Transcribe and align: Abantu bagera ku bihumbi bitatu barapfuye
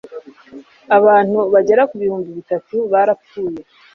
Abantu 0.97 1.39
bagera 1.53 1.83
ku 1.89 1.95
bihumbi 2.01 2.29
bitatu 2.37 2.75
barapfuye 2.91 3.61